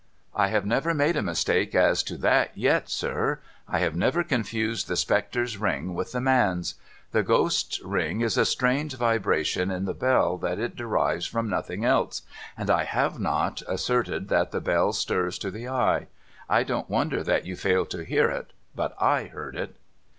'I 0.33 0.47
have 0.47 0.65
never 0.65 0.95
made 0.95 1.15
a 1.15 1.21
mistake 1.21 1.75
as 1.75 2.01
to 2.01 2.17
that 2.17 2.57
yet, 2.57 2.89
sir. 2.89 3.39
I 3.67 3.77
have 3.81 3.95
never 3.95 4.23
confused 4.23 4.87
the 4.87 4.95
spectre's 4.95 5.59
ring 5.59 5.93
with 5.93 6.11
the 6.11 6.19
man's. 6.19 6.73
The 7.11 7.21
ghost's 7.21 7.79
ring 7.81 8.21
is 8.21 8.35
a 8.35 8.43
strange 8.47 8.95
vibration 8.97 9.69
in 9.69 9.85
the 9.85 9.93
bell 9.93 10.39
that 10.39 10.57
it 10.57 10.75
derives 10.75 11.27
from 11.27 11.49
nothing 11.51 11.85
else, 11.85 12.23
and 12.57 12.71
I 12.71 12.85
have 12.85 13.19
not 13.19 13.61
asserted 13.67 14.27
that 14.29 14.49
the 14.49 14.59
bell 14.59 14.91
stirs 14.91 15.37
to 15.37 15.51
the 15.51 15.69
eye. 15.69 16.07
I 16.49 16.63
don't 16.63 16.89
wonder 16.89 17.23
that 17.23 17.45
you 17.45 17.55
failed 17.55 17.91
to 17.91 18.03
hear 18.03 18.31
it. 18.31 18.53
But 18.73 18.95
/ 18.97 18.97
heard 19.33 19.55
it.' 19.55 19.75